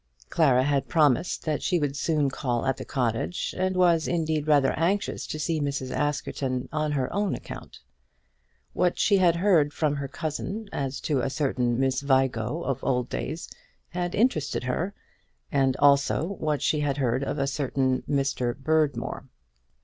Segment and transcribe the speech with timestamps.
[0.31, 4.71] Clara had promised that she would soon call at the cottage, and was, indeed, rather
[4.71, 5.91] anxious to see Mrs.
[5.91, 7.81] Askerton on her own account.
[8.73, 13.09] What she had heard from her cousin as to a certain Miss Vigo of old
[13.09, 13.47] days
[13.89, 14.95] had interested her,
[15.51, 18.55] and also what she had heard of a certain Mr.
[18.57, 19.27] Berdmore.